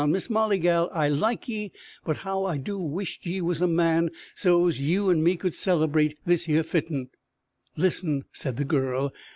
[0.07, 1.71] Miss Molly, gal, I like ye,
[2.03, 6.17] but how I do wish't ye was a man, so's you an' me could celerbrate
[6.25, 7.11] this here fitten!"
[7.77, 9.13] "Listen!" said the girl.